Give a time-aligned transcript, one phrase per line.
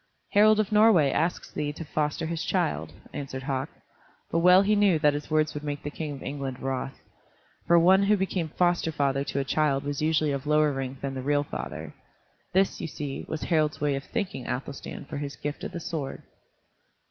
[0.31, 3.69] "Harald of Norway asks thee to foster his child," answered Hauk.
[4.31, 6.95] But well he knew that his words would make the King of England wroth.
[7.67, 11.13] For one who became foster father to a child was usually of lower rank than
[11.13, 11.93] the real father.
[12.51, 16.23] This, you see, was Harald's way of thanking Athelstan for his gift of the sword.